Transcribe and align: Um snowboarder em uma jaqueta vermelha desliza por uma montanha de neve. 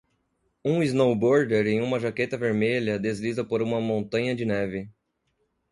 Um 0.65 0.81
snowboarder 0.81 1.67
em 1.67 1.79
uma 1.79 1.99
jaqueta 1.99 2.35
vermelha 2.35 2.97
desliza 2.97 3.45
por 3.45 3.61
uma 3.61 3.79
montanha 3.79 4.33
de 4.35 4.43
neve. 4.45 4.89